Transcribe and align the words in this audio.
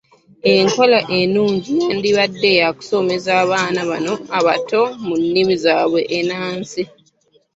Enkola 0.53 0.99
ennungi 1.19 1.75
yandibadde 1.89 2.51
ya 2.61 2.69
kusomeseza 2.77 3.31
abaana 3.43 3.81
bano 3.89 4.13
abato 4.37 4.81
mu 5.05 5.15
nnimi 5.21 5.55
zaabwe 5.63 6.01
ennansi. 6.17 6.83